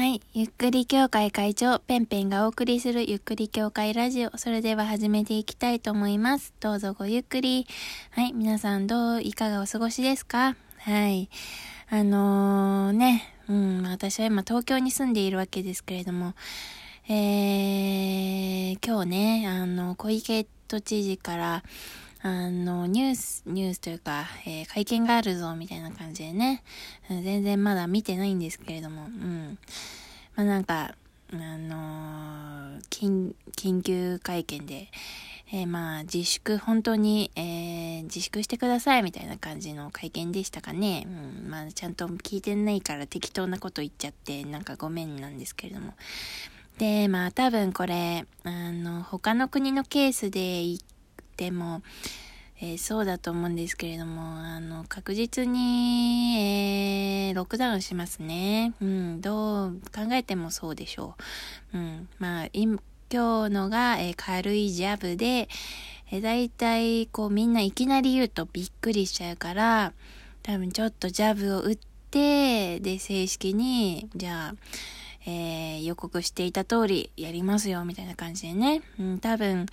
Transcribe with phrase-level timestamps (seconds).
[0.00, 0.22] はい。
[0.32, 4.30] ゆっくり協会会長、ペンペンがお送りするゆっくり協会ラジオ。
[4.38, 6.54] それでは始めていきたいと思います。
[6.58, 7.66] どうぞごゆっくり。
[8.12, 8.32] はい。
[8.32, 10.56] 皆さんどう、いかがお過ごしですか？
[10.78, 11.28] はい。
[11.90, 13.24] あのー、ね。
[13.46, 13.82] うん。
[13.88, 16.32] 私は今東京に住んでいるわけですけれども、
[17.06, 21.62] えー、今日ね、あの、小池都知事から、
[22.22, 26.62] あの、ニュース、ニュースというか、えー会見があるぞ、みたいな感じでね、
[27.10, 29.58] うん全然まだ見てないんですけれども、うん。
[30.36, 30.94] まあなんか、
[31.32, 34.88] あのー緊、緊急会見で、
[35.50, 41.06] えーまあ自粛、本当に、えー自粛してください、みたいな感じの会見でしたかね。
[41.06, 41.50] うん。
[41.50, 45.94] まあちゃんと聞いてないから適当なこと言っちゃって、なんかごめんなんですけれども。
[46.76, 50.78] で、まあ多分これ、あの、他の国のケースで言っ
[51.40, 51.80] ても、
[52.60, 56.36] えーそうだと思うんですけれども、あの、確実に、
[57.28, 58.74] えーロックダウンしますね。
[58.82, 61.14] うん、どう考えてもそうでしょ
[61.72, 61.78] う。
[61.78, 62.78] うん、まあ、今
[63.10, 63.16] 日
[63.50, 65.48] のが、えー軽いジャブで、
[66.10, 69.94] えー、大体、こうみんないきなり言うとびっくりしちゃうから、
[70.42, 71.78] 多分ちょっとジャブを打っ
[72.10, 74.54] て、で、正式に、じゃあ、
[75.24, 78.82] えー予告していた通りやりますよ、みたいな感じでね。
[78.98, 79.64] うん、多分、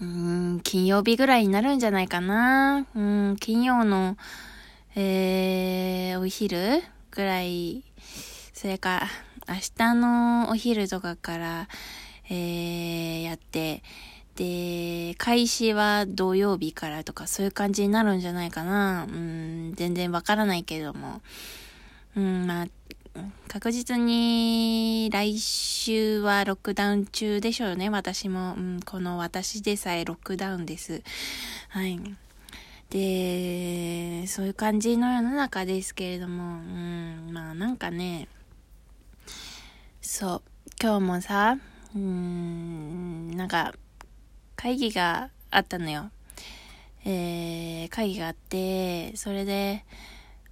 [0.00, 2.86] うん、金曜日ぐらいになるんじゃないかな。
[2.94, 4.16] うん、金曜の、
[4.96, 7.84] えー、お昼ぐらい、
[8.54, 9.08] それか、
[9.46, 11.68] 明日のお昼とかから、
[12.30, 13.82] えー、やって、
[14.36, 19.06] で、開始は土曜日からとかそういう感じになるんじゃないかな。
[19.06, 21.20] うん、全然わからないけれども。
[22.16, 22.66] うん、まあ、
[23.48, 28.54] 確実に来週はロックダウン中でしょうね、私も。
[28.54, 31.02] うん、この私でさえロックダウンです。
[31.68, 32.00] はい。
[32.90, 38.28] で、そういう感じの世の中ですけれども、うん、まあなんかね、
[40.00, 40.42] そう、
[40.80, 41.56] 今日もさ、
[41.94, 43.74] うん、なんか、
[44.56, 46.10] 会議があったのよ。
[47.04, 49.84] えー、会議があって、それで、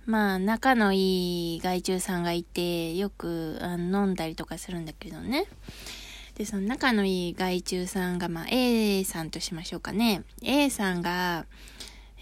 [0.09, 5.45] まあ、仲のいい害虫さんがいて、よくあ飲んだりとかするんだけどね。
[6.35, 10.23] で、その仲のいい害虫さんが、まあ、A さんとしましょうかね。
[10.41, 11.45] A さんが、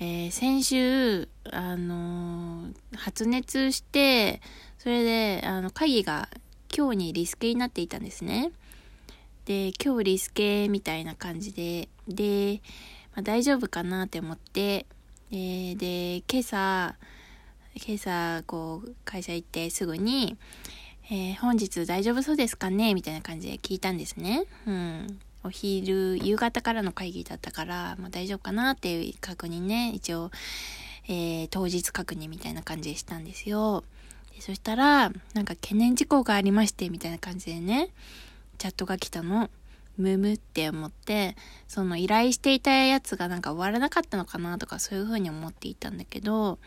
[0.00, 4.40] えー先週、あのー発熱して、
[4.78, 6.28] それで、あの、会議が
[6.76, 8.50] 今日にリスケになっていたんですね。
[9.44, 12.62] で、今日リスケみたいな感じで、で、
[13.14, 14.86] まあ、大丈夫かなって思って、
[15.30, 16.96] で、で、今朝、
[17.78, 20.36] 今朝、こう、会社行ってすぐに、
[21.10, 22.94] えー本日大丈夫そうですかね？
[22.94, 24.44] みたいな感じで聞いたんですね。
[24.66, 25.20] うん。
[25.44, 30.30] お昼、夕方からの会議だったから、まあ、大丈夫かなっていう確認ね、一応、
[31.06, 33.84] えー当日確認みたいな感じでしたんですよ。
[34.34, 37.90] でそしたら、なんか懸念事項がありまして、みたいな感じでね、
[38.58, 39.50] チャットが来たの。
[39.98, 41.36] むむって思って、
[41.68, 46.58] その依頼していたやつがなんか終わらなかったのかなとかそういう風に思っていたんだけど、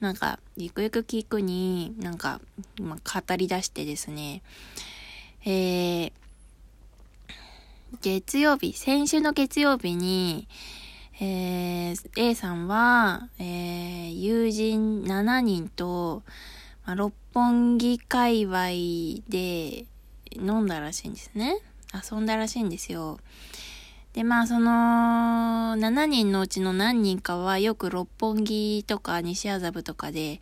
[0.00, 2.40] なんか、ゆくゆく聞くに、なんか、
[2.80, 4.42] まあ、語り出してですね、
[5.44, 6.12] えー、
[8.02, 10.48] 月曜日、先週の月曜日に、
[11.20, 16.22] えー、A さんは、えー、友人7人と、
[16.84, 18.68] まあ、六本木界隈
[19.28, 19.86] で
[20.34, 21.58] 飲んだらしいんですね。
[21.92, 23.18] 遊んだらしいんですよ。
[24.14, 24.70] で、まあ、その、
[25.76, 30.40] 7人のうちの何人かはよく六本木とか西麻布とかで、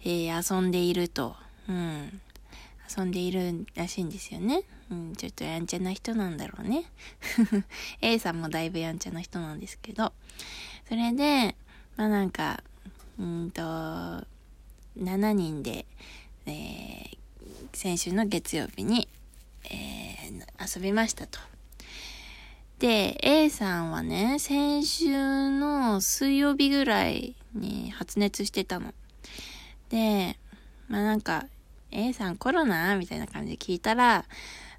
[0.00, 1.36] えー遊んでいると。
[1.68, 2.20] うん。
[2.96, 4.64] 遊んでいるらしいんですよね。
[4.90, 6.86] うん、ちょっとやんちゃな人なんだろうね。
[8.02, 10.12] A さんもだいぶやんちゃな人なんですけど。
[10.88, 11.54] それで、
[11.96, 12.64] まあなんか、
[13.20, 15.86] うんと、7人で、
[16.46, 17.18] えー
[17.72, 19.08] 先週の月曜日に、
[19.64, 21.38] えー遊びましたと。
[22.84, 28.92] で、A さんはね、先週の水曜日ぐらいに発熱してたの。
[29.88, 30.36] で、
[30.88, 31.46] まあなんか、
[31.90, 32.94] A さんコロナ？
[32.98, 34.26] みたいな感じで聞いたら、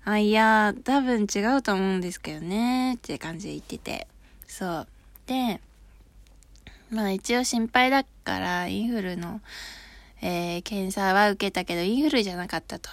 [0.03, 4.07] あ、いや、多分違うと思うんですけどね、って感じで言ってて。
[4.45, 4.87] そう。
[5.25, 5.59] で、
[6.91, 9.41] まあ一応心配だから、インフルの、
[10.21, 12.87] えー検査は受けたけど、インフルじゃなかったと。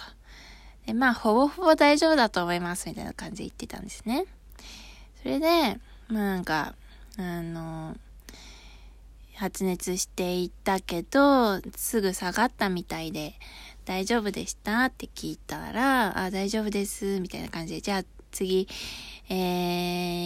[0.87, 4.25] で、まあ、ほぼほぼ大丈夫だと思います、みたいな感じで言ってたんですね。
[5.23, 5.79] それで、
[6.09, 6.75] なんか、
[7.17, 7.95] あの、
[9.35, 13.35] 発熱していったけど、すぐ下がったみたいで、
[13.85, 18.67] 大丈夫でしたって聞いたら、あ、大丈夫です、みたいな感じで、じゃあ次、
[19.29, 19.33] え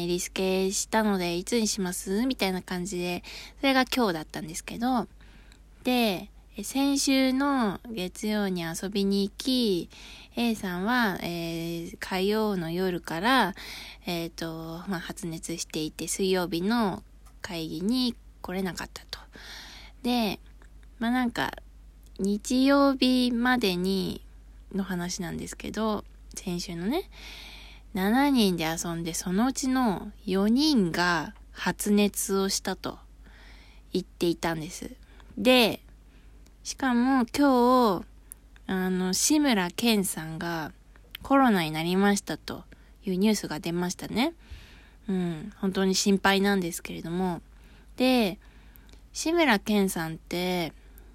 [0.05, 2.25] ー、リスケしたので、いつにします？
[2.25, 3.23] みたいな感じで、
[3.59, 5.07] それが今日だったんですけど、
[5.83, 6.29] で、
[6.63, 9.89] 先週の月曜に遊びに行き、
[10.35, 13.53] A さんは、えー、火曜の夜から、
[14.07, 17.03] えっ、ー、と、まあ、発熱していて、水曜日の
[17.43, 19.19] 会議に来れなかったと。
[20.01, 20.39] で、
[20.97, 21.51] まあ、なんか、
[22.17, 24.21] 日曜日までに
[24.73, 27.03] の話なんですけど、先週のね、
[27.93, 32.97] 7人で遊んで、そのうちの4人が発熱をしたと
[33.93, 34.89] 言っていたんです。
[35.37, 35.81] で、
[36.67, 38.05] しかも今日、
[38.67, 40.73] あの、志村けんさんが
[41.23, 42.65] コロナになりましたと
[43.05, 44.33] いうニュースが出ましたね。
[45.07, 47.41] うん、本当に心配なんですけれども。
[47.95, 48.37] で、
[49.13, 50.73] 志村けんさんって、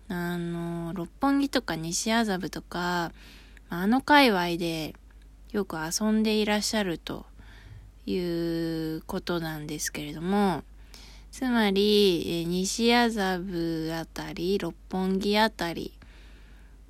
[0.08, 3.12] あの、六本木とか西麻布とか、
[3.68, 4.94] あの界隈で
[5.50, 7.26] よく遊んでいらっしゃると
[8.06, 10.64] いうことなんですけれども、
[11.32, 15.98] つまり、西麻布あたり、六本木あたり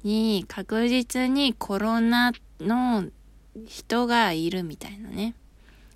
[0.03, 3.05] に確実にコロナの
[3.69, 5.35] 人がいるみたいなね。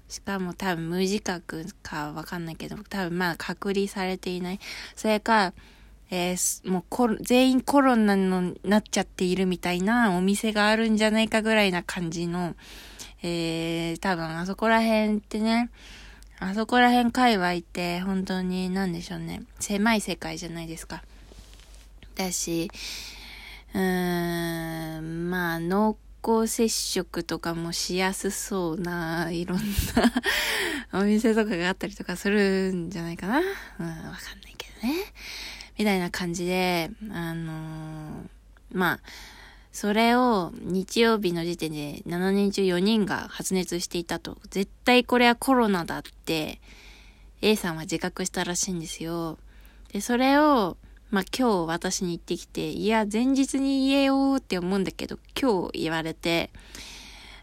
[0.09, 4.61] しかも多分無自覚かわかんないけど、多分まあ隔離されていない。
[4.95, 5.53] それか、
[6.13, 12.55] えー、もう全員コロナのなっちゃっているみたいなお店があるんじゃないかぐらいな感じの、
[13.25, 15.69] えー、多分あそこら辺ってね、
[16.39, 19.43] あそこら辺界隈って本当に何でしょうね。
[19.59, 21.03] 狭い世界じゃないですか。
[22.15, 22.71] だし、
[23.75, 29.65] うーん、まあ濃厚接触とかもしやすそうな、いろんな
[31.01, 33.39] お店とかがあったりとかするんじゃないかな。
[33.39, 35.05] うん、わかんないけどね。
[35.79, 38.29] みたいな感じで、あのー、
[38.73, 39.01] まあ、
[39.77, 44.39] それを日曜日の時点で7人中4人が発熱していたと。
[44.49, 46.63] 絶対これはコロナだって
[47.43, 49.37] A さんは自覚したらしいんですよ。
[49.93, 50.79] で、それを、
[51.11, 56.49] まあ、今日私に言ってきて、いや、前日に言えようって思うんだけど、今日言われて、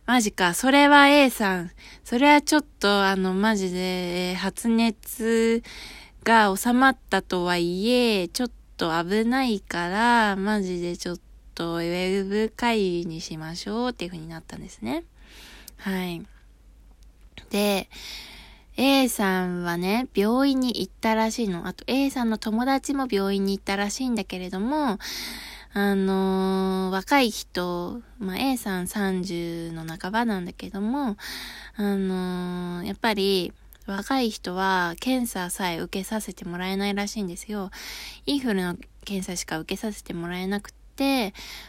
[0.08, 1.72] マジか、それは A さん、
[2.04, 5.62] それはちょっと、あの、マジで、発熱
[6.24, 15.04] が収まったとはいえ、ちょっと危ないから、マジでちょっと、と、ウェブ会議にしましょうっていう風になったんですね。
[15.78, 16.26] はい。
[17.50, 17.90] で、
[18.76, 21.68] A さんはね、病院に行ったらしいの。
[21.68, 24.98] あと A さんの友達も病院に行ったらしいんだけれども、
[25.76, 31.18] あのー、若い人、まあ、A さん30の半ばなんだけども、
[31.76, 33.54] あのー、やっぱり、
[33.86, 37.70] 若い人は検査さえ受けさせてもらえないらしいんですよ。
[38.26, 40.83] インフルの検査しか受けさせてもらえなく、て、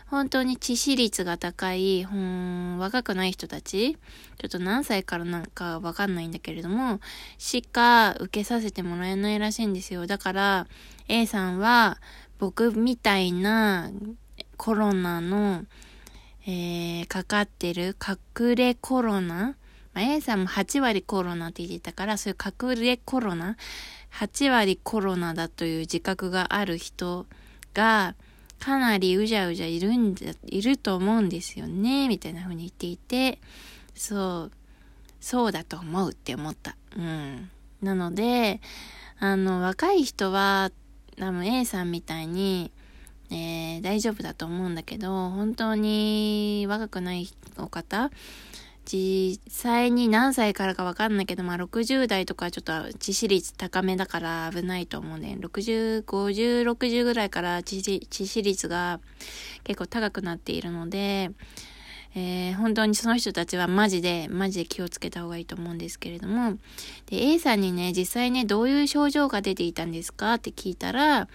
[0.07, 7.01] 本当に致死率が高い、うん、若くない人たち、ちょっと何歳からなんかわかんないんだけれども、
[7.39, 10.07] しか受けさせてもらえないらしいんですよ。
[10.07, 10.67] だから、
[11.09, 11.99] A さんは、
[12.39, 13.91] 僕みたいな
[14.57, 15.65] コロナの、
[16.47, 17.97] えー、かかってる
[18.39, 19.57] 隠れコロナ
[19.95, 23.57] まあ、A さんも8割コロナって言ってたから、そういう隠れコロナ、
[24.13, 27.27] 8割コロナだという自覚がある人
[27.73, 28.17] が、
[28.65, 33.39] かなりうじゃうじゃいるんだ、いると思うんですよね、みたいな風に言っていて、
[33.95, 34.53] そう、
[35.21, 36.75] そうだと思うって思った。
[36.97, 37.51] うん。
[37.83, 38.63] なので、
[39.19, 40.73] あの、若い人は、
[41.19, 42.73] 多分 A さんみたいに、
[43.31, 47.29] えー、大丈夫だと思うんだけど、本当に若くない
[47.59, 48.11] お方、
[48.85, 55.39] 実際に何歳からかわかんないけど、まあ60代とかちょっと致死率高めだから危ないと思うね。
[55.41, 59.01] 60、50、60ぐらいから致死率が
[59.65, 61.31] 結構高くなっているので、
[62.17, 66.59] えー、本当にその人たちはマジで、マジで気をつけた方がいいと思うんですけれども、
[67.11, 71.27] A さんにね、実際ね、どういう症状が出ていたんですかって聞いたら、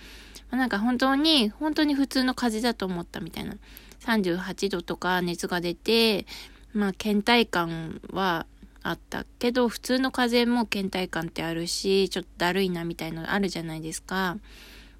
[0.51, 3.55] ま、なんか本当に、本当に普通の風邪だと思ったみたいな。
[3.99, 6.25] 38度とか熱が出て、
[6.73, 8.45] まあ、倦怠感は
[8.81, 14.37] あったけど、普通の風邪も倦怠感ってあるし、ちょっとだるいなみたいのあるじゃないですか。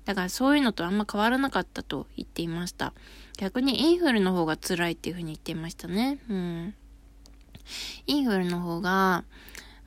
[0.06, 2.94] だからそういうのとあんま変わらなかったと言っていました。
[3.38, 6.20] 逆にインフルの方が辛いっていうふうに言っていましたね。
[6.30, 6.74] うん。
[8.08, 9.24] インフルの方が、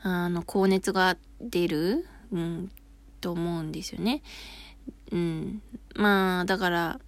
[0.03, 2.71] あの、高熱が出る、うん、
[3.21, 4.23] と思うんですよね。
[5.11, 5.63] うん。
[5.95, 7.01] まあ、だから、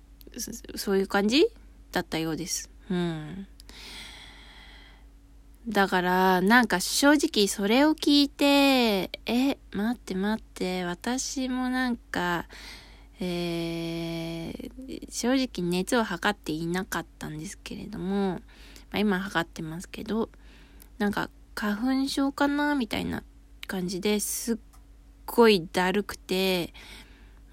[0.75, 1.47] そういう感じ
[1.93, 2.71] だったようです。
[2.91, 3.47] うん。
[5.69, 12.47] だから、なんか正直それを聞いて、え、待って待って、私もなんか、
[13.19, 18.41] えー、正直熱を測っていなかったんですけれども、ま
[18.93, 20.29] あ、今測ってますけど、
[20.99, 23.23] なんか花粉症かなみたいな
[23.67, 24.57] 感じですっ
[25.25, 26.75] ごいだるくて、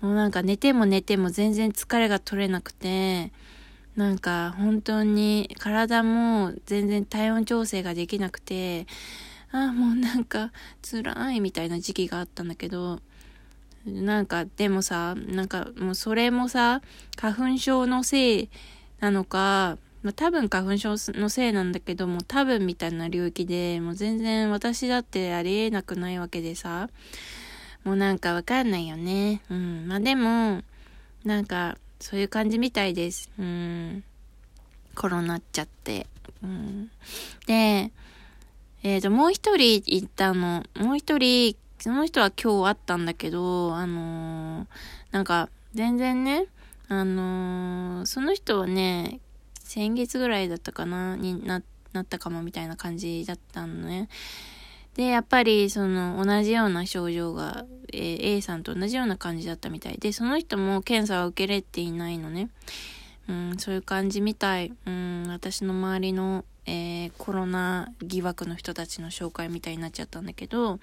[0.01, 3.31] もうなんか寝ても寝ても全然疲れが取れなくて、
[3.95, 8.87] なんか本当に体も全然体温調整ができなくて、
[9.51, 12.99] ああ、もうなんか辛いみたいな時期があったんだけど、
[13.85, 16.81] なんかでもさ、なんかもうそれもさ、
[17.17, 18.49] 花粉症のせい
[18.99, 26.89] なのか、まあ、多分花粉症のせいなんだけども多分みたいな領域でもう全然私だってありえなくないわけでさ
[27.83, 29.41] もうなんかわかんないよね。
[29.49, 29.87] うん。
[29.87, 30.61] まあでも
[31.23, 33.29] なんかそういう感じみたいです。
[33.39, 34.03] うん。
[34.95, 36.07] コロナっちゃって。
[36.43, 36.91] うん。
[37.47, 37.91] で
[38.83, 40.63] えっ、ー、ともう一人行ったの。
[40.79, 44.67] もう一人その人は今日会ったんだけどあのー、
[45.11, 46.47] なんか全然ね
[46.89, 49.19] あのー、その人はね
[49.63, 54.09] 先月ぐらいだったかな、にな、なったかもみたいな感じだったのね。
[54.95, 62.49] で、やっぱりその同じような症状が、え、A さんと同じような感じだったみたいで、その人も検査は受けれていないのね。
[63.29, 64.73] うん、そういう感じみたい。
[64.85, 70.79] うん、私の周りの、えー、コロナ疑惑の人たちの紹介みたいになっちゃったんだけど、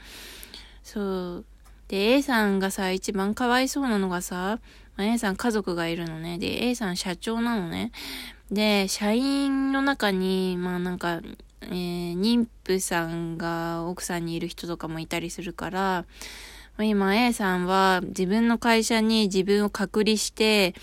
[0.83, 1.45] そう。
[1.89, 4.59] で、A さんがさ、一番かわいそうなのがさ、
[4.99, 6.39] A さん家族がいるのね。
[6.39, 7.93] で、A さん社長なのね。
[8.51, 11.21] で、社員の中に、まあなんか、
[11.63, 16.05] えー、妊婦さんが奥さんにいる人とかもいたりするから、
[16.81, 20.75] 今 A さんは自分の会社に自分を隔離して、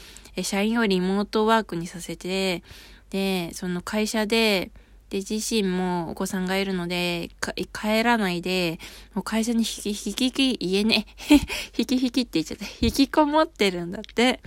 [0.44, 2.64] 社員をリモートワークにさせて、
[3.10, 4.72] で、その会社で、
[5.10, 7.30] で、自身もお子さんがいるので、
[7.72, 8.80] 帰らないで、
[9.14, 11.06] もう会社に引き、引き、引き、言えね、
[11.78, 12.66] 引き引きって言っちゃった。
[12.82, 14.42] 引きこもってるんだって。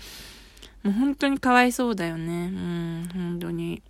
[0.83, 2.25] もう本当にかわいそうだよね。
[2.25, 3.83] うん、本当に。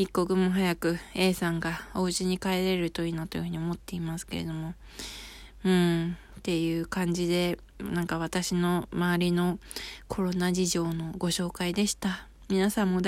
[0.00, 4.72] 一刻も早く A さんがお家に帰れるといいなというふうに思っていますけれども。
[5.62, 9.58] うん、っていう感じで、なんか私の周りの
[10.08, 12.26] コロナ事情のご紹介でした。
[12.48, 13.02] 皆さんも